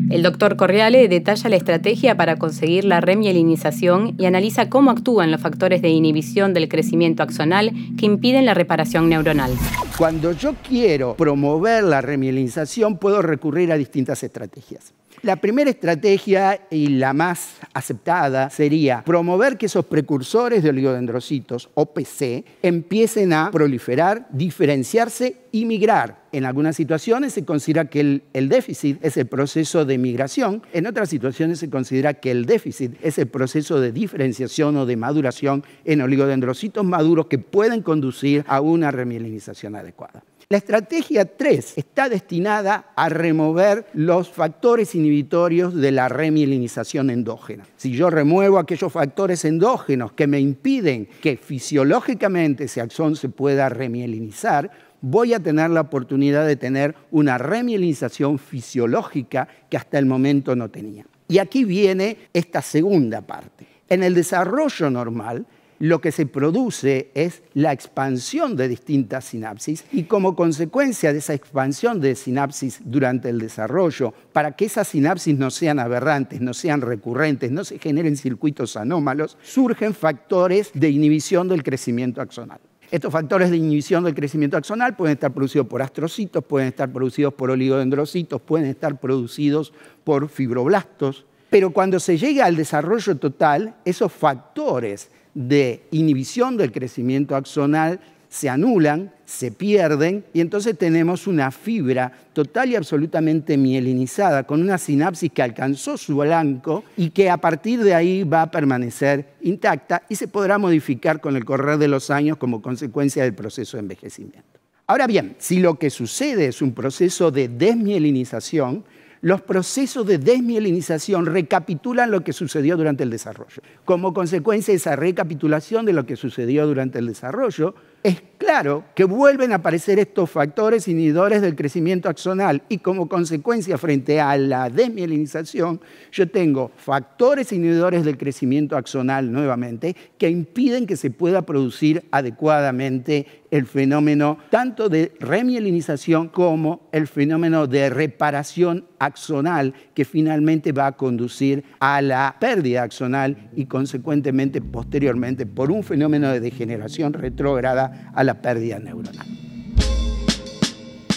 El 0.10 0.24
doctor 0.24 0.56
Correale 0.56 1.08
detalla 1.08 1.50
la 1.50 1.56
estrategia 1.56 2.16
para 2.16 2.38
conseguir 2.38 2.86
la 2.86 3.02
remielinización 3.02 4.16
y 4.18 4.26
analiza 4.26 4.70
cómo 4.70 4.92
actúan 4.92 5.32
los 5.32 5.42
factores 5.42 5.82
de 5.82 5.90
inhibición 5.90 6.54
del 6.54 6.70
crecimiento 6.70 7.22
axonal 7.24 7.72
que 7.98 8.06
impiden 8.06 8.46
la 8.46 8.54
reparación 8.54 9.10
neuronal. 9.10 9.52
Cuando 9.98 10.32
yo 10.32 10.56
quiero 10.68 11.16
promover 11.16 11.84
la 11.84 12.02
remielinización, 12.02 12.98
puedo 12.98 13.22
recurrir 13.22 13.72
a 13.72 13.78
distintas 13.78 14.24
estrategias. 14.24 14.94
La 15.22 15.36
primera 15.36 15.70
estrategia 15.70 16.62
y 16.72 16.88
la 16.88 17.12
más 17.12 17.58
aceptada 17.74 18.50
sería 18.50 19.04
promover 19.04 19.58
que 19.58 19.66
esos 19.66 19.86
precursores 19.86 20.64
de 20.64 20.70
oligodendrocitos, 20.70 21.70
OPC, 21.74 22.46
empiecen 22.62 23.34
a 23.34 23.52
proliferar, 23.52 24.28
diferenciarse 24.32 25.36
y 25.52 25.66
migrar. 25.66 26.24
En 26.32 26.46
algunas 26.46 26.78
situaciones 26.78 27.34
se 27.34 27.44
considera 27.44 27.86
que 27.86 28.22
el, 28.32 28.50
déficit 28.50 29.04
es 29.04 29.18
el 29.18 29.26
proceso 29.26 29.84
de 29.84 29.98
migración, 29.98 30.62
en 30.72 30.88
otras 30.88 31.10
situaciones 31.10 31.60
se 31.60 31.70
considera 31.70 32.14
que 32.14 32.32
el 32.32 32.46
déficit 32.46 32.96
es 33.02 33.18
el 33.18 33.28
proceso 33.28 33.82
de 33.82 33.92
diferenciación 33.92 34.78
o 34.78 34.86
de 34.86 34.96
maduración 34.96 35.66
en 35.84 36.02
oligodendrocitos 36.02 36.86
maduros 36.86 37.26
que 37.26 37.40
pueden 37.40 37.82
conducir 37.82 38.46
a 38.48 38.62
una 38.62 38.92
remielinización 38.92 39.76
adecuada. 39.76 40.24
La 40.52 40.58
estrategia 40.58 41.26
3 41.26 41.74
está 41.78 42.10
destinada 42.10 42.88
a 42.96 43.08
remover 43.08 43.86
los 43.94 44.30
factores 44.30 44.96
inhibitorios 44.96 45.76
de 45.76 45.92
la 45.92 46.10
remielinización 46.10 47.12
endógena. 47.12 47.68
Si 47.78 47.92
yo 47.92 48.10
remuevo 48.10 48.58
aquellos 48.58 48.92
factores 48.92 49.46
endógenos 49.46 50.14
que 50.14 50.26
me 50.26 50.40
impiden 50.40 51.08
que 51.22 51.38
fisiológicamente 51.38 52.64
ese 52.64 52.82
axón 52.82 53.16
se 53.16 53.30
pueda 53.30 53.70
remielinizar, 53.70 54.72
voy 55.02 55.36
a 55.36 55.40
tener 55.40 55.70
la 55.70 55.82
oportunidad 55.82 56.48
de 56.48 56.56
tener 56.56 56.96
una 57.12 57.38
remielinización 57.38 58.40
fisiológica 58.40 59.48
que 59.70 59.78
hasta 59.78 60.00
el 60.00 60.08
momento 60.08 60.56
no 60.56 60.72
tenía. 60.72 61.06
Y 61.28 61.38
aquí 61.38 61.64
viene 61.64 62.18
esta 62.34 62.64
segunda 62.64 63.22
parte. 63.22 63.68
En 63.88 64.02
el 64.02 64.16
desarrollo 64.16 64.90
normal, 64.90 65.46
lo 65.80 66.02
que 66.02 66.12
se 66.12 66.26
produce 66.26 67.10
es 67.14 67.42
la 67.54 67.72
expansión 67.72 68.56
de 68.56 68.68
distintas 68.68 69.26
sinapsis 69.26 69.86
y 69.92 70.04
como 70.04 70.36
consecuencia 70.36 71.14
de 71.14 71.20
esa 71.20 71.34
expansión 71.34 72.02
de 72.02 72.16
sinapsis 72.16 72.82
durante 72.84 73.30
el 73.30 73.40
desarrollo, 73.40 74.14
para 74.34 74.52
que 74.52 74.66
esas 74.66 74.90
sinapsis 74.90 75.38
no 75.38 75.50
sean 75.50 75.80
aberrantes, 75.80 76.42
no 76.42 76.54
sean 76.54 76.82
recurrentes, 76.82 77.52
no 77.52 77.64
se 77.64 77.80
generen 77.80 78.18
circuitos 78.18 78.76
anómalos, 78.76 79.38
surgen 79.42 79.94
factores 79.94 80.72
de 80.74 80.90
inhibición 80.90 81.48
del 81.48 81.64
crecimiento 81.64 82.22
axonal. 82.22 82.60
Estos 82.92 83.14
factores 83.14 83.52
de 83.52 83.58
inhibición 83.58 84.04
del 84.04 84.16
crecimiento 84.16 84.58
axonal 84.58 84.96
pueden 84.96 85.14
estar 85.14 85.32
producidos 85.32 85.68
por 85.68 85.82
astrocitos, 85.82 86.44
pueden 86.44 86.70
estar 86.70 86.92
producidos 86.92 87.34
por 87.36 87.52
oligodendrocitos, 87.52 88.42
pueden 88.42 88.68
estar 88.68 89.00
producidos 89.00 89.72
por 90.04 90.28
fibroblastos, 90.28 91.26
pero 91.52 91.72
cuando 91.72 92.00
se 92.00 92.18
llega 92.18 92.46
al 92.46 92.56
desarrollo 92.56 93.16
total, 93.18 93.76
esos 93.86 94.12
factores 94.12 95.10
de 95.34 95.84
inhibición 95.92 96.58
del 96.58 96.72
crecimiento 96.72 97.36
axonal 97.36 98.00
se 98.30 98.48
anulan, 98.48 99.12
se 99.26 99.52
pierden 99.52 100.24
y 100.34 100.42
entonces 100.42 100.78
tenemos 100.78 101.26
una 101.26 101.50
fibra 101.50 102.12
total 102.32 102.70
y 102.70 102.76
absolutamente 102.76 103.58
mielinizada 103.58 104.44
con 104.44 104.62
una 104.62 104.78
sinapsis 104.78 105.32
que 105.32 105.42
alcanzó 105.42 105.98
su 105.98 106.16
blanco 106.16 106.84
y 106.96 107.10
que 107.10 107.30
a 107.30 107.38
partir 107.38 107.84
de 107.84 107.96
ahí 107.96 108.24
va 108.24 108.44
a 108.44 108.52
permanecer 108.52 109.34
intacta 109.42 110.04
y 110.10 110.16
se 110.16 110.28
podrá 110.28 110.60
modificar 110.60 111.20
con 111.20 111.36
el 111.36 111.44
correr 111.44 111.80
de 111.80 111.88
los 111.88 112.12
años 112.12 112.38
como 112.38 112.62
consecuencia 112.62 113.24
del 113.24 113.34
proceso 113.34 113.78
de 113.78 113.82
envejecimiento. 113.82 114.60
Ahora 114.86 115.08
bien, 115.08 115.36
si 115.40 115.60
lo 115.60 115.76
que 115.76 115.90
sucede 115.90 116.48
es 116.48 116.62
un 116.62 116.74
proceso 116.74 117.32
de 117.32 117.48
desmielinización, 117.48 118.84
los 119.22 119.42
procesos 119.42 120.06
de 120.06 120.18
desmielinización 120.18 121.26
recapitulan 121.26 122.12
lo 122.12 122.24
que 122.24 122.34
sucedió 122.34 122.78
durante 122.78 123.04
el 123.04 123.10
desarrollo. 123.10 123.62
Como 123.86 124.14
consecuencia 124.14 124.72
de 124.72 124.78
esa 124.78 124.96
recapitulación 124.96 125.86
de 125.86 125.94
lo 125.94 126.06
que 126.06 126.16
sucedió 126.16 126.66
durante 126.68 127.00
el 127.00 127.08
desarrollo, 127.08 127.76
es 128.04 128.22
claro 128.38 128.86
que 128.96 129.04
vuelven 129.04 129.52
a 129.52 129.56
aparecer 129.56 130.00
estos 130.00 130.30
factores 130.30 130.88
inhibidores 130.88 131.42
del 131.42 131.56
crecimiento 131.56 132.10
axonal 132.10 132.64
y 132.70 132.80
como 132.80 133.10
consecuencia 133.10 133.78
frente 133.78 134.22
a 134.22 134.38
la 134.38 134.70
desmielinización, 134.70 135.82
yo 136.12 136.30
tengo 136.30 136.72
factores 136.78 137.52
inhibidores 137.52 138.06
del 138.06 138.18
crecimiento 138.18 138.78
axonal 138.78 139.32
nuevamente 139.32 139.96
que 140.18 140.30
impiden 140.30 140.88
que 140.88 140.96
se 140.96 141.12
pueda 141.12 141.42
producir 141.42 142.06
adecuadamente 142.12 143.28
el 143.52 143.66
fenómeno 143.66 144.38
tanto 144.50 144.90
de 144.90 145.12
remielinización 145.20 146.30
como 146.30 146.88
el 146.92 147.08
fenómeno 147.08 147.68
de 147.68 147.90
reparación 147.90 148.86
axonal 149.00 149.74
que 149.94 150.06
finalmente 150.06 150.72
va 150.72 150.88
a 150.88 150.98
conducir 150.98 151.64
a 151.80 152.02
la 152.02 152.36
pérdida 152.40 152.84
axonal 152.84 153.50
y 153.56 153.66
consecuentemente 153.66 154.62
posteriormente 154.62 155.46
por 155.46 155.72
un 155.72 155.84
fenómeno 155.84 156.32
de 156.32 156.40
degeneración 156.40 157.14
retrógrada 157.14 157.89
a 158.14 158.24
la 158.24 158.42
pérdida 158.42 158.80
neuronal. 158.80 159.26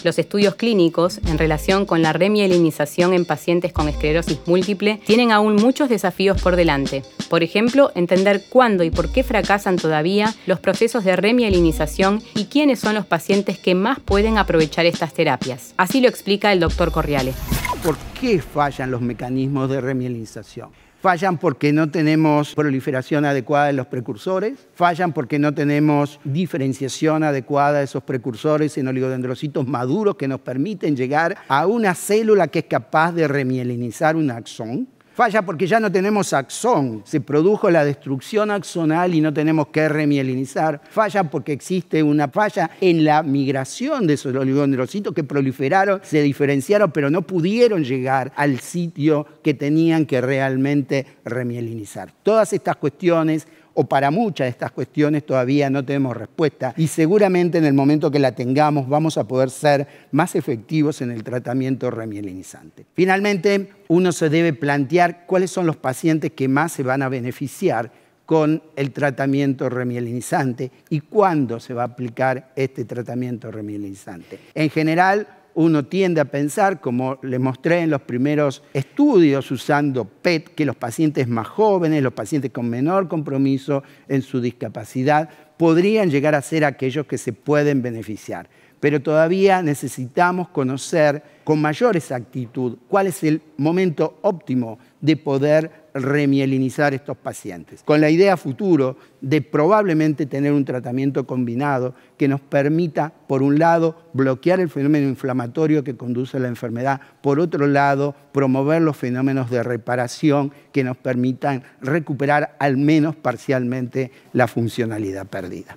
Los 0.04 0.18
estudios 0.18 0.56
clínicos 0.56 1.20
en 1.26 1.38
relación 1.38 1.86
con 1.86 2.02
la 2.02 2.12
remielinización 2.12 3.14
en 3.14 3.24
pacientes 3.24 3.72
con 3.72 3.88
esclerosis 3.88 4.40
múltiple 4.46 5.00
tienen 5.06 5.30
aún 5.30 5.54
muchos 5.56 5.88
desafíos 5.88 6.42
por 6.42 6.56
delante. 6.56 7.02
Por 7.30 7.44
ejemplo, 7.44 7.92
entender 7.94 8.42
cuándo 8.48 8.82
y 8.82 8.90
por 8.90 9.12
qué 9.12 9.22
fracasan 9.22 9.76
todavía 9.76 10.34
los 10.46 10.58
procesos 10.58 11.04
de 11.04 11.14
remielinización 11.14 12.20
y 12.34 12.46
quiénes 12.46 12.80
son 12.80 12.94
los 12.94 13.06
pacientes 13.06 13.58
que 13.58 13.76
más 13.76 14.00
pueden 14.00 14.38
aprovechar 14.38 14.86
estas 14.86 15.14
terapias. 15.14 15.72
Así 15.76 16.00
lo 16.00 16.08
explica 16.08 16.52
el 16.52 16.58
doctor 16.58 16.90
Corriales. 16.90 17.36
¿Por 17.84 17.96
qué 18.20 18.40
fallan 18.40 18.90
los 18.90 19.00
mecanismos 19.00 19.70
de 19.70 19.80
remielinización? 19.80 20.70
Fallan 21.02 21.36
porque 21.36 21.72
no 21.72 21.90
tenemos 21.90 22.54
proliferación 22.54 23.24
adecuada 23.24 23.66
de 23.66 23.72
los 23.72 23.88
precursores, 23.88 24.68
fallan 24.72 25.12
porque 25.12 25.40
no 25.40 25.52
tenemos 25.52 26.20
diferenciación 26.22 27.24
adecuada 27.24 27.78
de 27.78 27.84
esos 27.84 28.04
precursores 28.04 28.78
en 28.78 28.86
oligodendrocitos 28.86 29.66
maduros 29.66 30.14
que 30.14 30.28
nos 30.28 30.40
permiten 30.40 30.96
llegar 30.96 31.38
a 31.48 31.66
una 31.66 31.96
célula 31.96 32.46
que 32.46 32.60
es 32.60 32.64
capaz 32.66 33.10
de 33.10 33.26
remielinizar 33.26 34.14
un 34.14 34.30
axón, 34.30 34.86
Falla 35.14 35.42
porque 35.42 35.66
ya 35.66 35.78
no 35.78 35.92
tenemos 35.92 36.32
axón, 36.32 37.02
se 37.04 37.20
produjo 37.20 37.70
la 37.70 37.84
destrucción 37.84 38.50
axonal 38.50 39.14
y 39.14 39.20
no 39.20 39.32
tenemos 39.32 39.66
que 39.66 39.86
remielinizar. 39.86 40.80
Falla 40.88 41.24
porque 41.24 41.52
existe 41.52 42.02
una 42.02 42.28
falla 42.28 42.70
en 42.80 43.04
la 43.04 43.22
migración 43.22 44.06
de 44.06 44.14
esos 44.14 44.34
oligodendrocitos 44.34 45.12
que 45.12 45.22
proliferaron, 45.22 46.00
se 46.02 46.22
diferenciaron, 46.22 46.92
pero 46.92 47.10
no 47.10 47.22
pudieron 47.22 47.84
llegar 47.84 48.32
al 48.36 48.60
sitio 48.60 49.26
que 49.42 49.52
tenían 49.52 50.06
que 50.06 50.22
realmente 50.22 51.06
remielinizar. 51.26 52.12
Todas 52.22 52.54
estas 52.54 52.76
cuestiones 52.76 53.46
o 53.74 53.84
para 53.84 54.10
muchas 54.10 54.46
de 54.46 54.50
estas 54.50 54.72
cuestiones 54.72 55.24
todavía 55.24 55.70
no 55.70 55.84
tenemos 55.84 56.16
respuesta 56.16 56.74
y 56.76 56.88
seguramente 56.88 57.58
en 57.58 57.64
el 57.64 57.74
momento 57.74 58.10
que 58.10 58.18
la 58.18 58.32
tengamos 58.32 58.88
vamos 58.88 59.18
a 59.18 59.24
poder 59.24 59.50
ser 59.50 59.86
más 60.10 60.34
efectivos 60.34 61.00
en 61.00 61.10
el 61.10 61.24
tratamiento 61.24 61.90
remielinizante. 61.90 62.86
Finalmente, 62.94 63.70
uno 63.88 64.12
se 64.12 64.28
debe 64.28 64.52
plantear 64.52 65.26
cuáles 65.26 65.50
son 65.50 65.66
los 65.66 65.76
pacientes 65.76 66.32
que 66.32 66.48
más 66.48 66.72
se 66.72 66.82
van 66.82 67.02
a 67.02 67.08
beneficiar 67.08 67.90
con 68.26 68.62
el 68.76 68.92
tratamiento 68.92 69.68
remielinizante 69.68 70.70
y 70.88 71.00
cuándo 71.00 71.60
se 71.60 71.74
va 71.74 71.82
a 71.82 71.86
aplicar 71.86 72.52
este 72.56 72.84
tratamiento 72.84 73.50
remielinizante. 73.50 74.38
En 74.54 74.70
general, 74.70 75.26
uno 75.54 75.84
tiende 75.84 76.20
a 76.20 76.26
pensar, 76.26 76.80
como 76.80 77.18
le 77.22 77.38
mostré 77.38 77.80
en 77.80 77.90
los 77.90 78.02
primeros 78.02 78.62
estudios 78.72 79.50
usando 79.50 80.04
PET, 80.04 80.54
que 80.54 80.64
los 80.64 80.76
pacientes 80.76 81.28
más 81.28 81.46
jóvenes, 81.46 82.02
los 82.02 82.12
pacientes 82.12 82.50
con 82.50 82.68
menor 82.68 83.08
compromiso 83.08 83.82
en 84.08 84.22
su 84.22 84.40
discapacidad, 84.40 85.28
podrían 85.56 86.10
llegar 86.10 86.34
a 86.34 86.42
ser 86.42 86.64
aquellos 86.64 87.06
que 87.06 87.18
se 87.18 87.32
pueden 87.32 87.82
beneficiar. 87.82 88.48
Pero 88.82 89.00
todavía 89.00 89.62
necesitamos 89.62 90.48
conocer 90.48 91.22
con 91.44 91.60
mayor 91.60 91.96
exactitud 91.96 92.78
cuál 92.88 93.06
es 93.06 93.22
el 93.22 93.40
momento 93.56 94.18
óptimo 94.22 94.80
de 95.00 95.16
poder 95.16 95.70
remielinizar 95.94 96.92
estos 96.92 97.16
pacientes, 97.16 97.84
con 97.84 98.00
la 98.00 98.10
idea 98.10 98.36
futuro 98.36 98.96
de 99.20 99.40
probablemente 99.40 100.26
tener 100.26 100.52
un 100.52 100.64
tratamiento 100.64 101.28
combinado 101.28 101.94
que 102.16 102.26
nos 102.26 102.40
permita, 102.40 103.12
por 103.28 103.44
un 103.44 103.60
lado, 103.60 103.94
bloquear 104.14 104.58
el 104.58 104.68
fenómeno 104.68 105.06
inflamatorio 105.06 105.84
que 105.84 105.96
conduce 105.96 106.38
a 106.38 106.40
la 106.40 106.48
enfermedad, 106.48 107.00
por 107.20 107.38
otro 107.38 107.68
lado, 107.68 108.16
promover 108.32 108.82
los 108.82 108.96
fenómenos 108.96 109.48
de 109.48 109.62
reparación 109.62 110.50
que 110.72 110.82
nos 110.82 110.96
permitan 110.96 111.62
recuperar 111.80 112.56
al 112.58 112.78
menos 112.78 113.14
parcialmente 113.14 114.10
la 114.32 114.48
funcionalidad 114.48 115.28
perdida. 115.28 115.76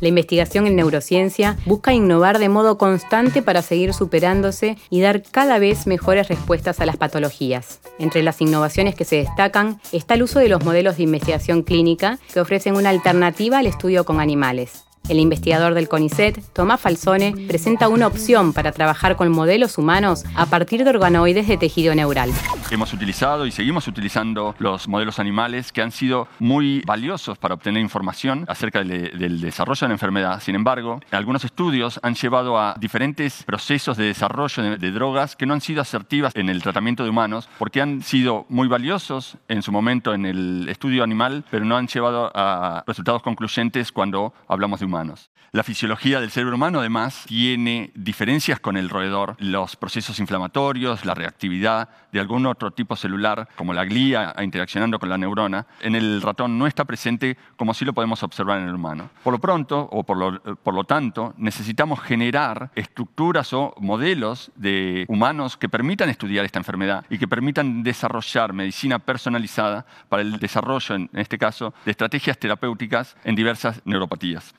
La 0.00 0.08
investigación 0.08 0.66
en 0.66 0.76
neurociencia 0.76 1.56
busca 1.66 1.92
innovar 1.92 2.38
de 2.38 2.48
modo 2.48 2.78
constante 2.78 3.42
para 3.42 3.62
seguir 3.62 3.94
superándose 3.94 4.78
y 4.90 5.00
dar 5.00 5.22
cada 5.22 5.58
vez 5.58 5.86
mejores 5.86 6.28
respuestas 6.28 6.80
a 6.80 6.86
las 6.86 6.96
patologías. 6.96 7.80
Entre 7.98 8.22
las 8.22 8.40
innovaciones 8.40 8.94
que 8.94 9.04
se 9.04 9.16
destacan 9.16 9.80
está 9.92 10.14
el 10.14 10.22
uso 10.22 10.38
de 10.38 10.48
los 10.48 10.64
modelos 10.64 10.96
de 10.96 11.02
investigación 11.04 11.62
clínica 11.62 12.18
que 12.32 12.40
ofrecen 12.40 12.76
una 12.76 12.90
alternativa 12.90 13.58
al 13.58 13.66
estudio 13.66 14.04
con 14.04 14.20
animales. 14.20 14.87
El 15.08 15.20
investigador 15.20 15.74
del 15.74 15.88
CONICET, 15.88 16.52
Tomás 16.52 16.80
Falsone, 16.80 17.34
presenta 17.46 17.88
una 17.88 18.06
opción 18.06 18.52
para 18.52 18.72
trabajar 18.72 19.16
con 19.16 19.30
modelos 19.30 19.78
humanos 19.78 20.24
a 20.34 20.46
partir 20.46 20.84
de 20.84 20.90
organoides 20.90 21.48
de 21.48 21.56
tejido 21.56 21.94
neural. 21.94 22.30
Hemos 22.70 22.92
utilizado 22.92 23.46
y 23.46 23.50
seguimos 23.50 23.88
utilizando 23.88 24.54
los 24.58 24.86
modelos 24.86 25.18
animales 25.18 25.72
que 25.72 25.80
han 25.80 25.92
sido 25.92 26.28
muy 26.38 26.82
valiosos 26.86 27.38
para 27.38 27.54
obtener 27.54 27.82
información 27.82 28.44
acerca 28.48 28.84
del, 28.84 29.40
desarrollo 29.40 29.80
de 29.80 29.88
la 29.88 29.94
enfermedad. 29.94 30.40
Sin 30.40 30.54
embargo, 30.54 31.00
algunos 31.10 31.44
estudios 31.44 31.98
han 32.02 32.14
llevado 32.14 32.58
a 32.58 32.74
diferentes 32.78 33.44
procesos 33.44 33.96
de 33.96 34.04
desarrollo 34.04 34.62
de, 34.62 34.76
de 34.76 34.90
drogas 34.90 35.36
que 35.36 35.46
no 35.46 35.54
han 35.54 35.62
sido 35.62 35.80
asertivas 35.80 36.34
en 36.36 36.50
el 36.50 36.62
tratamiento 36.62 37.04
de 37.04 37.10
humanos 37.10 37.48
porque 37.58 37.80
han 37.80 38.02
sido 38.02 38.44
muy 38.50 38.68
valiosos 38.68 39.38
en 39.48 39.62
su 39.62 39.72
momento 39.72 40.12
en 40.12 40.26
el 40.26 40.68
estudio 40.68 41.02
animal, 41.02 41.44
pero 41.50 41.64
no 41.64 41.76
han 41.76 41.86
llevado 41.86 42.30
a 42.34 42.84
resultados 42.86 43.22
concluyentes 43.22 43.92
cuando 43.92 44.34
hablamos 44.46 44.80
de 44.80 44.86
humanos. 44.98 45.30
La 45.50 45.62
fisiología 45.62 46.20
del 46.20 46.30
cerebro 46.30 46.56
humano 46.56 46.80
además 46.80 47.24
tiene 47.26 47.90
diferencias 47.94 48.60
con 48.60 48.76
el 48.76 48.90
roedor. 48.90 49.34
Los 49.38 49.76
procesos 49.76 50.18
inflamatorios, 50.18 51.06
la 51.06 51.14
reactividad 51.14 51.88
de 52.12 52.20
algún 52.20 52.44
otro 52.44 52.70
tipo 52.70 52.96
celular, 52.96 53.48
como 53.56 53.72
la 53.72 53.86
glía 53.86 54.34
interaccionando 54.40 54.98
con 54.98 55.08
la 55.08 55.16
neurona, 55.16 55.66
en 55.80 55.94
el 55.94 56.20
ratón 56.20 56.58
no 56.58 56.66
está 56.66 56.84
presente 56.84 57.38
como 57.56 57.72
sí 57.72 57.86
lo 57.86 57.94
podemos 57.94 58.22
observar 58.22 58.60
en 58.60 58.68
el 58.68 58.74
humano. 58.74 59.08
Por 59.24 59.32
lo 59.32 59.38
pronto, 59.38 59.88
o 59.90 60.04
por 60.04 60.18
lo, 60.18 60.38
por 60.56 60.74
lo 60.74 60.84
tanto, 60.84 61.32
necesitamos 61.38 62.00
generar 62.00 62.70
estructuras 62.74 63.50
o 63.54 63.74
modelos 63.80 64.52
de 64.54 65.06
humanos 65.08 65.56
que 65.56 65.70
permitan 65.70 66.10
estudiar 66.10 66.44
esta 66.44 66.58
enfermedad 66.58 67.06
y 67.08 67.16
que 67.16 67.26
permitan 67.26 67.82
desarrollar 67.82 68.52
medicina 68.52 68.98
personalizada 68.98 69.86
para 70.10 70.20
el 70.20 70.38
desarrollo, 70.38 70.94
en 70.94 71.08
este 71.14 71.38
caso, 71.38 71.72
de 71.86 71.92
estrategias 71.92 72.38
terapéuticas 72.38 73.16
en 73.24 73.34
diversas 73.34 73.80
neuropatías. 73.86 74.54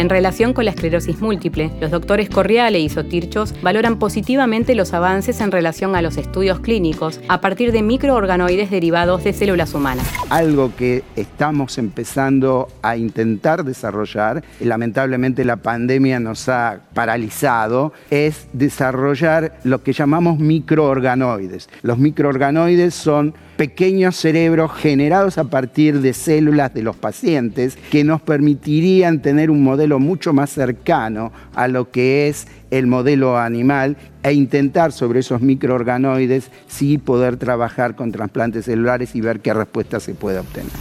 En 0.00 0.08
relación 0.08 0.54
con 0.54 0.64
la 0.64 0.70
esclerosis 0.70 1.20
múltiple, 1.20 1.70
los 1.78 1.90
doctores 1.90 2.30
Corriale 2.30 2.80
y 2.80 2.88
Sotirchos 2.88 3.54
valoran 3.60 3.98
positivamente 3.98 4.74
los 4.74 4.94
avances 4.94 5.42
en 5.42 5.52
relación 5.52 5.94
a 5.94 6.00
los 6.00 6.16
estudios 6.16 6.60
clínicos 6.60 7.20
a 7.28 7.42
partir 7.42 7.70
de 7.70 7.82
microorganoides 7.82 8.70
derivados 8.70 9.24
de 9.24 9.34
células 9.34 9.74
humanas. 9.74 10.10
Algo 10.30 10.74
que 10.74 11.04
estamos 11.16 11.76
empezando 11.76 12.68
a 12.80 12.96
intentar 12.96 13.62
desarrollar, 13.62 14.42
lamentablemente 14.60 15.44
la 15.44 15.56
pandemia 15.56 16.18
nos 16.18 16.48
ha 16.48 16.80
paralizado, 16.94 17.92
es 18.10 18.48
desarrollar 18.54 19.58
lo 19.64 19.82
que 19.82 19.92
llamamos 19.92 20.38
microorganoides. 20.38 21.68
Los 21.82 21.98
microorganoides 21.98 22.94
son 22.94 23.34
pequeños 23.60 24.16
cerebros 24.16 24.72
generados 24.72 25.36
a 25.36 25.44
partir 25.44 26.00
de 26.00 26.14
células 26.14 26.72
de 26.72 26.80
los 26.80 26.96
pacientes 26.96 27.76
que 27.90 28.04
nos 28.04 28.22
permitirían 28.22 29.20
tener 29.20 29.50
un 29.50 29.62
modelo 29.62 29.98
mucho 29.98 30.32
más 30.32 30.48
cercano 30.48 31.30
a 31.54 31.68
lo 31.68 31.90
que 31.90 32.26
es 32.28 32.46
el 32.70 32.86
modelo 32.86 33.36
animal 33.36 33.98
e 34.22 34.32
intentar 34.32 34.92
sobre 34.92 35.20
esos 35.20 35.42
microorganoides 35.42 36.50
sí 36.68 36.96
poder 36.96 37.36
trabajar 37.36 37.96
con 37.96 38.12
trasplantes 38.12 38.64
celulares 38.64 39.14
y 39.14 39.20
ver 39.20 39.40
qué 39.40 39.52
respuesta 39.52 40.00
se 40.00 40.14
puede 40.14 40.38
obtener. 40.38 40.72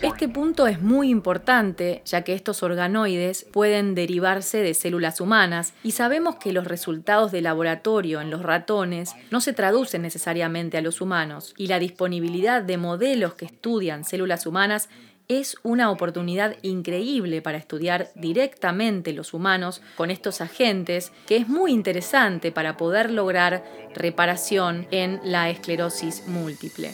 Este 0.00 0.28
punto 0.28 0.66
es 0.66 0.80
muy 0.80 1.10
importante, 1.10 2.02
ya 2.06 2.22
que 2.22 2.34
estos 2.34 2.62
organoides 2.62 3.46
pueden 3.52 3.94
derivarse 3.94 4.58
de 4.58 4.74
células 4.74 5.20
humanas 5.20 5.74
y 5.82 5.92
sabemos 5.92 6.36
que 6.36 6.52
los 6.52 6.66
resultados 6.66 7.32
de 7.32 7.42
laboratorio 7.42 8.20
en 8.20 8.30
los 8.30 8.42
ratones 8.42 9.14
no 9.30 9.40
se 9.40 9.52
traducen 9.52 10.02
necesariamente 10.02 10.78
a 10.78 10.82
los 10.82 11.00
humanos 11.00 11.54
y 11.56 11.66
la 11.66 11.78
disponibilidad 11.78 12.62
de 12.62 12.78
modelos 12.78 13.34
que 13.34 13.44
estudian 13.44 14.04
células 14.04 14.46
humanas 14.46 14.88
es 15.28 15.56
una 15.62 15.90
oportunidad 15.90 16.56
increíble 16.62 17.40
para 17.40 17.58
estudiar 17.58 18.10
directamente 18.14 19.12
los 19.12 19.32
humanos 19.32 19.80
con 19.96 20.10
estos 20.10 20.40
agentes, 20.40 21.12
que 21.26 21.36
es 21.36 21.48
muy 21.48 21.72
interesante 21.72 22.52
para 22.52 22.76
poder 22.76 23.10
lograr 23.10 23.64
reparación 23.94 24.86
en 24.90 25.20
la 25.24 25.48
esclerosis 25.48 26.26
múltiple. 26.26 26.92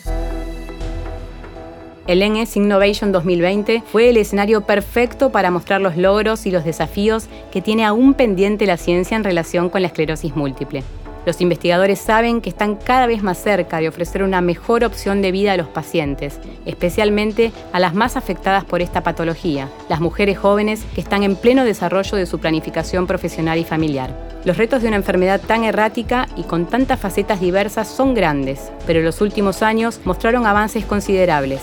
El 2.11 2.29
NS 2.29 2.57
Innovation 2.57 3.13
2020 3.13 3.85
fue 3.87 4.11
el 4.11 4.17
escenario 4.17 4.63
perfecto 4.63 5.31
para 5.31 5.53
mostrar 5.53 5.81
los 5.81 5.97
logros 5.97 6.45
y 6.45 6.51
los 6.51 6.65
desafíos 6.65 7.29
que 7.53 7.63
tiene 7.63 7.85
aún 7.85 8.15
pendiente 8.15 8.67
la 8.67 8.79
ciencia 8.79 9.17
en 9.17 9.23
relación 9.23 9.71
con 9.71 9.83
la 9.83 9.87
esclerosis 9.87 10.35
múltiple. 10.35 10.83
Los 11.25 11.41
investigadores 11.41 12.01
saben 12.01 12.41
que 12.41 12.51
están 12.51 12.75
cada 12.75 13.07
vez 13.07 13.23
más 13.23 13.39
cerca 13.39 13.79
de 13.79 13.87
ofrecer 13.87 14.25
una 14.25 14.41
mejor 14.41 14.83
opción 14.83 15.23
de 15.23 15.31
vida 15.31 15.53
a 15.53 15.57
los 15.57 15.69
pacientes, 15.69 16.41
especialmente 16.67 17.53
a 17.73 17.79
las 17.79 17.95
más 17.95 18.17
afectadas 18.17 18.65
por 18.65 18.83
esta 18.83 19.05
patología, 19.05 19.69
las 19.89 20.01
mujeres 20.01 20.37
jóvenes 20.37 20.83
que 20.97 21.03
están 21.03 21.23
en 21.23 21.37
pleno 21.37 21.63
desarrollo 21.63 22.17
de 22.17 22.27
su 22.27 22.41
planificación 22.41 23.07
profesional 23.07 23.61
y 23.61 23.65
familiar. 23.65 24.11
Los 24.45 24.57
retos 24.57 24.83
de 24.83 24.89
una 24.89 24.97
enfermedad 24.97 25.41
tan 25.41 25.63
errática 25.63 26.27
y 26.37 26.43
con 26.43 26.67
tantas 26.67 26.99
facetas 26.99 27.41
diversas 27.41 27.87
son 27.87 28.15
grandes, 28.15 28.73
pero 28.85 29.01
los 29.01 29.21
últimos 29.21 29.63
años 29.63 30.01
mostraron 30.05 30.45
avances 30.45 30.85
considerables. 30.85 31.61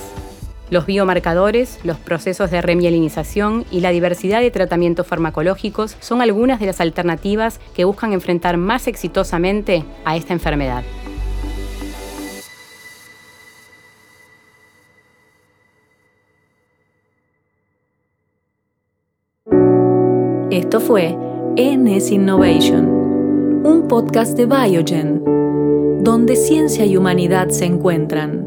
Los 0.70 0.86
biomarcadores, 0.86 1.80
los 1.86 1.98
procesos 1.98 2.52
de 2.52 2.62
remielinización 2.62 3.66
y 3.72 3.80
la 3.80 3.92
diversidad 3.92 4.42
de 4.42 4.52
tratamientos 4.52 5.08
farmacológicos 5.08 5.96
son 6.02 6.22
algunas 6.22 6.60
de 6.60 6.66
las 6.66 6.82
alternativas 6.82 7.62
que 7.74 7.86
buscan 7.86 8.12
enfrentar 8.12 8.58
más 8.58 8.88
exitosamente 8.88 9.86
a 10.04 10.18
esta 10.18 10.34
enfermedad. 10.34 10.84
Esto 20.52 20.82
fue 20.82 21.16
NS 21.56 22.12
Innovation, 22.12 22.86
un 23.64 23.88
podcast 23.88 24.36
de 24.36 24.46
Biogen, 24.46 25.24
donde 26.04 26.36
ciencia 26.36 26.86
y 26.86 26.98
humanidad 26.98 27.50
se 27.50 27.66
encuentran. 27.66 28.47